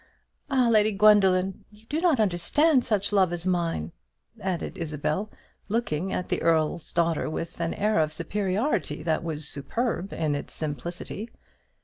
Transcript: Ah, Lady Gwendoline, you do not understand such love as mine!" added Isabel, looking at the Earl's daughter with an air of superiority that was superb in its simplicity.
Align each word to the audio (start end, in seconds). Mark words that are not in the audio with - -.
Ah, 0.49 0.67
Lady 0.67 0.91
Gwendoline, 0.91 1.63
you 1.69 1.85
do 1.85 2.01
not 2.01 2.19
understand 2.19 2.83
such 2.83 3.13
love 3.13 3.31
as 3.31 3.45
mine!" 3.45 3.91
added 4.41 4.75
Isabel, 4.75 5.29
looking 5.69 6.11
at 6.11 6.27
the 6.27 6.41
Earl's 6.41 6.91
daughter 6.91 7.29
with 7.29 7.59
an 7.61 7.75
air 7.75 7.99
of 7.99 8.11
superiority 8.11 9.03
that 9.03 9.23
was 9.23 9.47
superb 9.47 10.11
in 10.11 10.33
its 10.33 10.55
simplicity. 10.55 11.29